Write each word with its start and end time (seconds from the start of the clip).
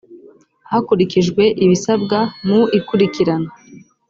hakurikijwe 0.71 1.43
ibisabwa 1.63 2.19
mu 2.47 2.59
ikurikirana 2.79 3.49